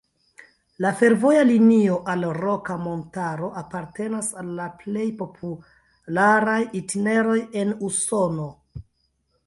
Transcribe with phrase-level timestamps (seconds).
[0.85, 8.49] La fervoja linio al Roka Montaro apartenas al la plej popularaj itineroj en Usono.